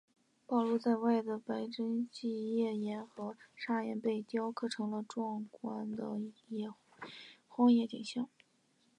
[0.47, 6.19] 暴露在外的白垩纪页岩和砂岩被雕刻成了壮观的
[7.47, 8.27] 荒野景象。